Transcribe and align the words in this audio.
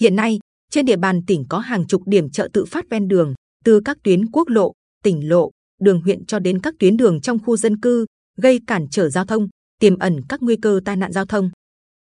Hiện 0.00 0.16
nay, 0.16 0.38
trên 0.70 0.86
địa 0.86 0.96
bàn 0.96 1.20
tỉnh 1.26 1.44
có 1.48 1.58
hàng 1.58 1.86
chục 1.86 2.02
điểm 2.06 2.30
chợ 2.30 2.48
tự 2.52 2.64
phát 2.64 2.84
ven 2.90 3.08
đường, 3.08 3.34
từ 3.64 3.80
các 3.84 3.98
tuyến 4.02 4.26
quốc 4.30 4.48
lộ, 4.48 4.72
tỉnh 5.04 5.28
lộ, 5.28 5.50
đường 5.80 6.00
huyện 6.00 6.24
cho 6.24 6.38
đến 6.38 6.60
các 6.60 6.74
tuyến 6.78 6.96
đường 6.96 7.20
trong 7.20 7.38
khu 7.38 7.56
dân 7.56 7.80
cư, 7.80 8.06
gây 8.36 8.60
cản 8.66 8.86
trở 8.90 9.08
giao 9.08 9.24
thông, 9.24 9.48
tiềm 9.80 9.98
ẩn 9.98 10.20
các 10.28 10.42
nguy 10.42 10.56
cơ 10.56 10.80
tai 10.84 10.96
nạn 10.96 11.12
giao 11.12 11.26
thông. 11.26 11.50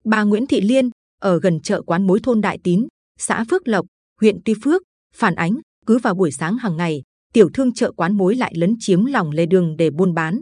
Bà 0.06 0.24
Nguyễn 0.24 0.48
Thị 0.48 0.62
Liên 0.62 0.90
ở 1.22 1.40
gần 1.40 1.60
chợ 1.62 1.82
quán 1.82 2.08
mối 2.08 2.20
thôn 2.24 2.42
Đại 2.42 2.60
Tín, 2.64 2.88
xã 3.20 3.46
Phước 3.50 3.68
Lộc, 3.68 3.86
huyện 4.22 4.38
Tuy 4.46 4.54
Phước, 4.64 4.82
phản 5.16 5.36
ánh 5.36 5.60
cứ 5.86 5.98
vào 5.98 6.16
buổi 6.16 6.32
sáng 6.32 6.58
hàng 6.58 6.78
ngày, 6.78 7.02
tiểu 7.34 7.50
thương 7.54 7.74
chợ 7.74 7.92
quán 7.92 8.18
mối 8.18 8.36
lại 8.36 8.54
lấn 8.56 8.76
chiếm 8.80 9.06
lòng 9.06 9.32
lề 9.32 9.46
đường 9.46 9.78
để 9.78 9.90
buôn 9.90 10.14
bán. 10.14 10.42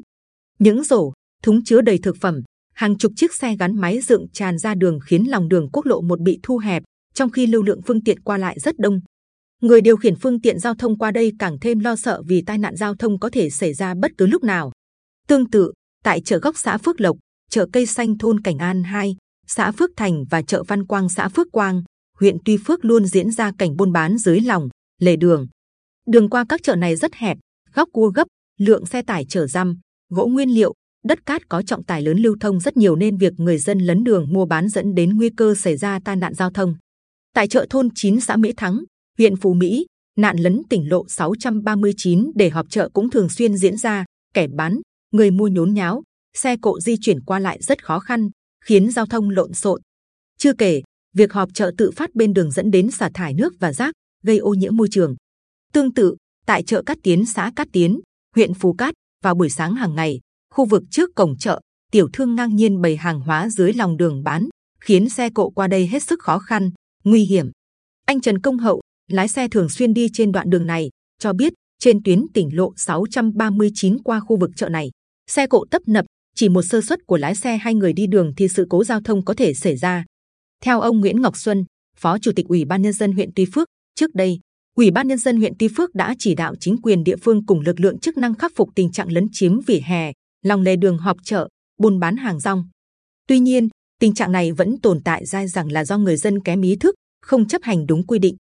Những 0.59 0.83
rổ, 0.83 1.13
thúng 1.43 1.63
chứa 1.63 1.81
đầy 1.81 1.97
thực 1.97 2.17
phẩm, 2.21 2.41
hàng 2.73 2.97
chục 2.97 3.11
chiếc 3.15 3.33
xe 3.33 3.55
gắn 3.55 3.75
máy 3.75 4.01
dựng 4.01 4.27
tràn 4.33 4.57
ra 4.57 4.75
đường 4.75 4.99
khiến 5.05 5.23
lòng 5.29 5.49
đường 5.49 5.69
quốc 5.73 5.85
lộ 5.85 6.01
một 6.01 6.19
bị 6.19 6.39
thu 6.43 6.57
hẹp, 6.57 6.83
trong 7.13 7.29
khi 7.29 7.47
lưu 7.47 7.63
lượng 7.63 7.81
phương 7.85 8.03
tiện 8.03 8.19
qua 8.19 8.37
lại 8.37 8.59
rất 8.59 8.79
đông. 8.79 8.99
Người 9.61 9.81
điều 9.81 9.97
khiển 9.97 10.15
phương 10.15 10.41
tiện 10.41 10.59
giao 10.59 10.75
thông 10.75 10.97
qua 10.97 11.11
đây 11.11 11.31
càng 11.39 11.57
thêm 11.61 11.79
lo 11.79 11.95
sợ 11.95 12.21
vì 12.27 12.41
tai 12.41 12.57
nạn 12.57 12.75
giao 12.75 12.95
thông 12.95 13.19
có 13.19 13.29
thể 13.29 13.49
xảy 13.49 13.73
ra 13.73 13.93
bất 14.01 14.11
cứ 14.17 14.25
lúc 14.25 14.43
nào. 14.43 14.71
Tương 15.27 15.49
tự, 15.49 15.71
tại 16.03 16.21
chợ 16.21 16.39
góc 16.39 16.57
xã 16.57 16.77
Phước 16.77 17.01
Lộc, 17.01 17.17
chợ 17.49 17.67
cây 17.73 17.85
xanh 17.85 18.17
thôn 18.17 18.41
Cảnh 18.41 18.57
An 18.57 18.83
2, 18.83 19.15
xã 19.47 19.71
Phước 19.71 19.89
Thành 19.95 20.25
và 20.29 20.41
chợ 20.41 20.63
Văn 20.67 20.85
Quang 20.85 21.09
xã 21.09 21.29
Phước 21.29 21.47
Quang, 21.51 21.83
huyện 22.19 22.37
Tuy 22.45 22.57
Phước 22.57 22.85
luôn 22.85 23.05
diễn 23.05 23.31
ra 23.31 23.51
cảnh 23.57 23.75
buôn 23.75 23.91
bán 23.91 24.17
dưới 24.17 24.39
lòng 24.39 24.69
lề 25.01 25.15
đường. 25.15 25.47
Đường 26.07 26.29
qua 26.29 26.45
các 26.49 26.63
chợ 26.63 26.75
này 26.75 26.95
rất 26.95 27.13
hẹp, 27.13 27.37
góc 27.73 27.89
cua 27.93 28.09
gấp, 28.09 28.27
lượng 28.59 28.85
xe 28.85 29.01
tải 29.01 29.25
chở 29.25 29.47
răm, 29.47 29.79
gỗ 30.09 30.25
nguyên 30.25 30.49
liệu, 30.49 30.73
đất 31.05 31.25
cát 31.25 31.49
có 31.49 31.61
trọng 31.61 31.83
tải 31.83 32.01
lớn 32.01 32.17
lưu 32.17 32.35
thông 32.39 32.59
rất 32.59 32.77
nhiều 32.77 32.95
nên 32.95 33.17
việc 33.17 33.33
người 33.37 33.57
dân 33.57 33.79
lấn 33.79 34.03
đường 34.03 34.33
mua 34.33 34.45
bán 34.45 34.69
dẫn 34.69 34.95
đến 34.95 35.17
nguy 35.17 35.29
cơ 35.29 35.55
xảy 35.55 35.77
ra 35.77 35.99
tai 36.05 36.15
nạn 36.15 36.33
giao 36.33 36.49
thông. 36.49 36.75
Tại 37.33 37.47
chợ 37.47 37.65
thôn 37.69 37.89
9 37.95 38.19
xã 38.19 38.35
Mỹ 38.35 38.53
Thắng, 38.57 38.83
huyện 39.17 39.35
Phú 39.35 39.53
Mỹ, 39.53 39.85
nạn 40.17 40.37
lấn 40.37 40.61
tỉnh 40.69 40.89
lộ 40.89 41.07
639 41.07 42.31
để 42.35 42.49
họp 42.49 42.69
chợ 42.69 42.89
cũng 42.93 43.09
thường 43.09 43.29
xuyên 43.29 43.57
diễn 43.57 43.77
ra, 43.77 44.05
kẻ 44.33 44.47
bán, 44.47 44.79
người 45.11 45.31
mua 45.31 45.47
nhốn 45.47 45.73
nháo, 45.73 46.03
xe 46.33 46.55
cộ 46.61 46.79
di 46.79 46.95
chuyển 47.01 47.21
qua 47.21 47.39
lại 47.39 47.61
rất 47.61 47.85
khó 47.85 47.99
khăn, 47.99 48.29
khiến 48.65 48.91
giao 48.91 49.05
thông 49.05 49.29
lộn 49.29 49.53
xộn. 49.53 49.81
Chưa 50.37 50.53
kể, 50.53 50.81
việc 51.15 51.33
họp 51.33 51.49
chợ 51.53 51.71
tự 51.77 51.91
phát 51.91 52.15
bên 52.15 52.33
đường 52.33 52.51
dẫn 52.51 52.71
đến 52.71 52.91
xả 52.91 53.09
thải 53.13 53.33
nước 53.33 53.53
và 53.59 53.73
rác, 53.73 53.93
gây 54.23 54.37
ô 54.37 54.53
nhiễm 54.53 54.77
môi 54.77 54.87
trường. 54.91 55.15
Tương 55.73 55.93
tự, 55.93 56.15
tại 56.45 56.63
chợ 56.63 56.83
Cát 56.85 56.97
Tiến 57.03 57.25
xã 57.25 57.51
Cát 57.55 57.67
Tiến, 57.71 57.99
huyện 58.35 58.53
Phú 58.53 58.73
Cát, 58.73 58.93
vào 59.23 59.35
buổi 59.35 59.49
sáng 59.49 59.75
hàng 59.75 59.95
ngày, 59.95 60.19
khu 60.53 60.65
vực 60.65 60.83
trước 60.91 61.09
cổng 61.15 61.37
chợ, 61.37 61.59
tiểu 61.91 62.09
thương 62.13 62.35
ngang 62.35 62.55
nhiên 62.55 62.81
bày 62.81 62.95
hàng 62.97 63.19
hóa 63.19 63.49
dưới 63.49 63.73
lòng 63.73 63.97
đường 63.97 64.23
bán, 64.23 64.49
khiến 64.81 65.09
xe 65.09 65.29
cộ 65.29 65.49
qua 65.49 65.67
đây 65.67 65.87
hết 65.87 66.03
sức 66.03 66.19
khó 66.19 66.39
khăn, 66.39 66.71
nguy 67.03 67.23
hiểm. 67.23 67.51
Anh 68.05 68.21
Trần 68.21 68.39
Công 68.39 68.57
Hậu, 68.57 68.81
lái 69.11 69.27
xe 69.27 69.47
thường 69.47 69.69
xuyên 69.69 69.93
đi 69.93 70.07
trên 70.13 70.31
đoạn 70.31 70.49
đường 70.49 70.67
này, 70.67 70.89
cho 71.19 71.33
biết 71.33 71.53
trên 71.79 72.03
tuyến 72.03 72.25
tỉnh 72.33 72.55
lộ 72.55 72.73
639 72.75 74.03
qua 74.03 74.19
khu 74.19 74.37
vực 74.37 74.51
chợ 74.55 74.69
này, 74.69 74.91
xe 75.27 75.47
cộ 75.47 75.65
tấp 75.71 75.81
nập, 75.87 76.05
chỉ 76.35 76.49
một 76.49 76.61
sơ 76.61 76.81
suất 76.81 76.99
của 77.07 77.17
lái 77.17 77.35
xe 77.35 77.57
hay 77.57 77.75
người 77.75 77.93
đi 77.93 78.07
đường 78.07 78.33
thì 78.37 78.47
sự 78.47 78.65
cố 78.69 78.83
giao 78.83 79.01
thông 79.01 79.25
có 79.25 79.33
thể 79.33 79.53
xảy 79.53 79.77
ra. 79.77 80.05
Theo 80.63 80.81
ông 80.81 80.99
Nguyễn 80.99 81.21
Ngọc 81.21 81.37
Xuân, 81.37 81.65
Phó 81.97 82.17
Chủ 82.19 82.31
tịch 82.35 82.47
Ủy 82.47 82.65
ban 82.65 82.81
Nhân 82.81 82.93
dân 82.93 83.11
huyện 83.11 83.29
Tuy 83.35 83.45
Phước, 83.53 83.67
trước 83.95 84.15
đây, 84.15 84.39
Ủy 84.75 84.91
ban 84.91 85.07
Nhân 85.07 85.17
dân 85.17 85.37
huyện 85.37 85.53
Tuy 85.59 85.67
Phước 85.77 85.95
đã 85.95 86.15
chỉ 86.19 86.35
đạo 86.35 86.55
chính 86.59 86.81
quyền 86.81 87.03
địa 87.03 87.15
phương 87.15 87.45
cùng 87.45 87.59
lực 87.59 87.79
lượng 87.79 87.99
chức 87.99 88.17
năng 88.17 88.35
khắc 88.35 88.51
phục 88.55 88.69
tình 88.75 88.91
trạng 88.91 89.11
lấn 89.11 89.27
chiếm 89.31 89.59
vỉa 89.59 89.79
hè, 89.83 90.11
lòng 90.45 90.61
lề 90.61 90.75
đường 90.75 90.97
họp 90.97 91.17
chợ, 91.23 91.47
buôn 91.77 91.99
bán 91.99 92.15
hàng 92.15 92.39
rong. 92.39 92.69
Tuy 93.27 93.39
nhiên, 93.39 93.69
tình 93.99 94.13
trạng 94.13 94.31
này 94.31 94.51
vẫn 94.51 94.75
tồn 94.81 95.01
tại 95.03 95.25
dai 95.25 95.47
rằng 95.47 95.71
là 95.71 95.85
do 95.85 95.97
người 95.97 96.17
dân 96.17 96.43
kém 96.43 96.61
ý 96.61 96.75
thức, 96.75 96.95
không 97.21 97.47
chấp 97.47 97.63
hành 97.63 97.85
đúng 97.87 98.07
quy 98.07 98.19
định. 98.19 98.35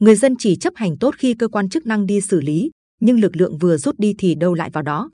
Người 0.00 0.16
dân 0.16 0.34
chỉ 0.38 0.56
chấp 0.56 0.72
hành 0.76 0.98
tốt 0.98 1.14
khi 1.18 1.34
cơ 1.34 1.48
quan 1.48 1.68
chức 1.68 1.86
năng 1.86 2.06
đi 2.06 2.20
xử 2.20 2.40
lý, 2.40 2.70
nhưng 3.00 3.20
lực 3.20 3.36
lượng 3.36 3.58
vừa 3.58 3.76
rút 3.76 3.98
đi 3.98 4.14
thì 4.18 4.34
đâu 4.34 4.54
lại 4.54 4.70
vào 4.70 4.82
đó. 4.82 5.10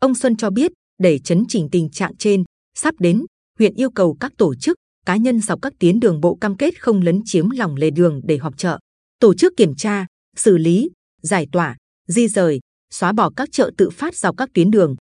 Ông 0.00 0.14
Xuân 0.14 0.36
cho 0.36 0.50
biết, 0.50 0.72
để 0.98 1.18
chấn 1.18 1.44
chỉnh 1.48 1.68
tình 1.72 1.90
trạng 1.90 2.16
trên, 2.16 2.44
sắp 2.74 2.94
đến, 2.98 3.24
huyện 3.58 3.74
yêu 3.74 3.90
cầu 3.90 4.16
các 4.20 4.32
tổ 4.38 4.54
chức, 4.54 4.76
cá 5.06 5.16
nhân 5.16 5.40
dọc 5.40 5.62
các 5.62 5.72
tuyến 5.78 6.00
đường 6.00 6.20
bộ 6.20 6.34
cam 6.34 6.56
kết 6.56 6.80
không 6.82 7.02
lấn 7.02 7.20
chiếm 7.24 7.50
lòng 7.50 7.76
lề 7.76 7.90
đường 7.90 8.20
để 8.24 8.36
họp 8.36 8.58
chợ, 8.58 8.78
tổ 9.20 9.34
chức 9.34 9.52
kiểm 9.56 9.74
tra, 9.74 10.06
xử 10.36 10.56
lý, 10.56 10.90
giải 11.22 11.46
tỏa, 11.52 11.76
di 12.08 12.28
rời, 12.28 12.60
xóa 12.90 13.12
bỏ 13.12 13.30
các 13.36 13.48
chợ 13.52 13.70
tự 13.76 13.90
phát 13.90 14.16
dọc 14.16 14.36
các 14.36 14.48
tuyến 14.54 14.70
đường. 14.70 14.96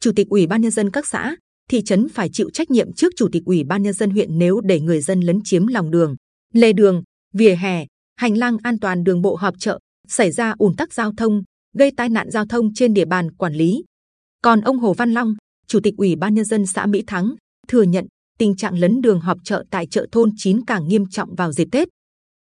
Chủ 0.00 0.12
tịch 0.16 0.28
Ủy 0.28 0.46
ban 0.46 0.60
nhân 0.60 0.70
dân 0.70 0.90
các 0.90 1.06
xã, 1.06 1.36
thị 1.68 1.82
trấn 1.82 2.08
phải 2.08 2.28
chịu 2.32 2.50
trách 2.50 2.70
nhiệm 2.70 2.92
trước 2.92 3.12
Chủ 3.16 3.28
tịch 3.32 3.42
Ủy 3.44 3.64
ban 3.64 3.82
nhân 3.82 3.92
dân 3.92 4.10
huyện 4.10 4.38
nếu 4.38 4.60
để 4.60 4.80
người 4.80 5.00
dân 5.00 5.20
lấn 5.20 5.40
chiếm 5.44 5.66
lòng 5.66 5.90
đường, 5.90 6.16
lề 6.54 6.72
đường, 6.72 7.02
vỉa 7.34 7.54
hè, 7.54 7.86
hành 8.16 8.36
lang 8.36 8.56
an 8.62 8.78
toàn 8.78 9.04
đường 9.04 9.22
bộ 9.22 9.36
họp 9.36 9.54
chợ, 9.58 9.78
xảy 10.08 10.32
ra 10.32 10.54
ùn 10.58 10.76
tắc 10.76 10.92
giao 10.92 11.12
thông, 11.16 11.42
gây 11.76 11.90
tai 11.96 12.08
nạn 12.08 12.30
giao 12.30 12.46
thông 12.46 12.74
trên 12.74 12.94
địa 12.94 13.04
bàn 13.04 13.32
quản 13.32 13.54
lý. 13.54 13.84
Còn 14.42 14.60
ông 14.60 14.78
Hồ 14.78 14.94
Văn 14.94 15.10
Long, 15.10 15.34
Chủ 15.66 15.80
tịch 15.80 15.94
Ủy 15.96 16.16
ban 16.16 16.34
nhân 16.34 16.44
dân 16.44 16.66
xã 16.66 16.86
Mỹ 16.86 17.02
Thắng, 17.06 17.34
thừa 17.68 17.82
nhận 17.82 18.06
tình 18.38 18.56
trạng 18.56 18.78
lấn 18.78 19.00
đường 19.00 19.20
họp 19.20 19.38
chợ 19.44 19.64
tại 19.70 19.86
chợ 19.86 20.06
thôn 20.12 20.30
9 20.36 20.64
càng 20.64 20.88
nghiêm 20.88 21.04
trọng 21.10 21.34
vào 21.34 21.52
dịp 21.52 21.68
Tết. 21.72 21.88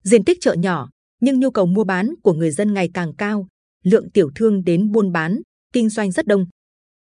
Diện 0.03 0.23
tích 0.23 0.37
chợ 0.41 0.53
nhỏ, 0.53 0.89
nhưng 1.21 1.39
nhu 1.39 1.51
cầu 1.51 1.65
mua 1.65 1.83
bán 1.83 2.13
của 2.23 2.33
người 2.33 2.51
dân 2.51 2.73
ngày 2.73 2.89
càng 2.93 3.15
cao, 3.17 3.47
lượng 3.83 4.11
tiểu 4.11 4.29
thương 4.35 4.63
đến 4.63 4.91
buôn 4.91 5.11
bán, 5.11 5.41
kinh 5.73 5.89
doanh 5.89 6.11
rất 6.11 6.27
đông. 6.27 6.45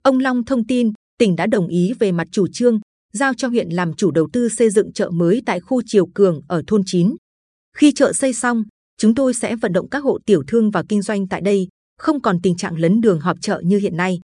Ông 0.03 0.19
Long 0.19 0.45
thông 0.45 0.67
tin, 0.67 0.93
tỉnh 1.23 1.37
đã 1.37 1.47
đồng 1.47 1.69
ý 1.69 1.93
về 1.99 2.13
mặt 2.13 2.29
chủ 2.31 2.47
trương, 2.53 2.81
giao 3.13 3.35
cho 3.35 3.49
huyện 3.49 3.69
làm 3.69 3.95
chủ 3.95 4.11
đầu 4.11 4.29
tư 4.33 4.49
xây 4.49 4.71
dựng 4.71 4.93
chợ 4.93 5.11
mới 5.11 5.43
tại 5.47 5.61
khu 5.61 5.83
Triều 5.87 6.07
Cường 6.07 6.41
ở 6.49 6.63
thôn 6.67 6.83
9. 6.87 7.17
Khi 7.77 7.93
chợ 7.93 8.13
xây 8.13 8.33
xong, 8.33 8.65
chúng 8.99 9.15
tôi 9.15 9.35
sẽ 9.35 9.57
vận 9.57 9.73
động 9.73 9.89
các 9.89 10.05
hộ 10.05 10.19
tiểu 10.27 10.43
thương 10.47 10.71
và 10.71 10.83
kinh 10.89 11.03
doanh 11.03 11.29
tại 11.29 11.41
đây, 11.41 11.69
không 11.99 12.23
còn 12.23 12.41
tình 12.43 12.57
trạng 12.57 12.79
lấn 12.79 13.01
đường 13.01 13.21
họp 13.21 13.37
chợ 13.41 13.61
như 13.65 13.79
hiện 13.79 13.97
nay. 13.97 14.21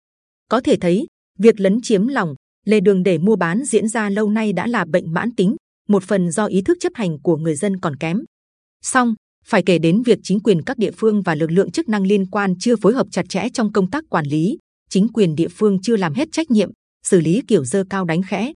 Có 0.51 0.61
thể 0.61 0.77
thấy, 0.81 1.07
việc 1.39 1.61
lấn 1.61 1.81
chiếm 1.83 2.07
lòng 2.07 2.35
lề 2.67 2.81
đường 2.81 3.03
để 3.03 3.19
mua 3.19 3.37
bán 3.37 3.65
diễn 3.65 3.89
ra 3.89 4.11
lâu 4.11 4.31
nay 4.31 4.53
đã 4.53 4.67
là 4.67 4.85
bệnh 4.85 5.13
mãn 5.13 5.35
tính, 5.35 5.57
một 5.89 6.03
phần 6.03 6.31
do 6.31 6.47
ý 6.47 6.63
thức 6.63 6.79
chấp 6.81 6.93
hành 6.95 7.19
của 7.23 7.37
người 7.37 7.55
dân 7.55 7.81
còn 7.81 7.97
kém. 7.97 8.25
Song, 8.83 9.15
phải 9.45 9.63
kể 9.63 9.79
đến 9.79 10.03
việc 10.03 10.19
chính 10.23 10.41
quyền 10.41 10.63
các 10.63 10.79
địa 10.79 10.93
phương 10.97 11.23
và 11.23 11.35
lực 11.35 11.51
lượng 11.51 11.71
chức 11.71 11.89
năng 11.89 12.07
liên 12.07 12.27
quan 12.27 12.55
chưa 12.59 12.77
phối 12.77 12.95
hợp 12.95 13.07
chặt 13.11 13.29
chẽ 13.29 13.49
trong 13.53 13.73
công 13.73 13.91
tác 13.91 14.05
quản 14.11 14.27
lý, 14.27 14.59
chính 14.91 15.09
quyền 15.09 15.35
địa 15.35 15.49
phương 15.49 15.79
chưa 15.83 15.97
làm 15.97 16.15
hết 16.15 16.29
trách 16.33 16.51
nhiệm, 16.51 16.71
xử 17.05 17.21
lý 17.21 17.43
kiểu 17.49 17.65
dơ 17.65 17.85
cao 17.91 18.05
đánh 18.05 18.23
khẽ, 18.23 18.53